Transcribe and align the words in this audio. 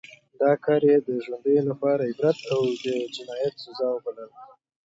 دا 0.41 0.51
کار 0.65 0.81
یې 0.89 0.97
د 1.07 1.09
ژوندیو 1.23 1.67
لپاره 1.71 2.01
عبرت 2.11 2.39
او 2.53 2.61
د 2.83 2.87
جنایت 3.15 3.53
سزا 3.63 3.87
وبلله. 3.93 4.37